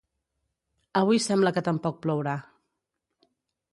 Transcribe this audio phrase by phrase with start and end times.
[1.01, 2.37] Avui sembla que tampoc plourà.